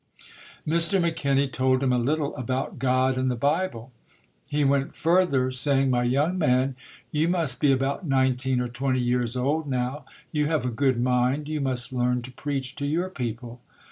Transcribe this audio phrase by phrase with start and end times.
[0.67, 0.99] Mr.
[0.99, 3.91] McKenny told him a little about God and the Bible.
[4.47, 6.75] He went further, saying, "My young man,
[7.11, 10.05] you must be about nineteen or twenty years old now.
[10.31, 11.47] You have a good mind.
[11.47, 13.61] You must learn to preach to your people".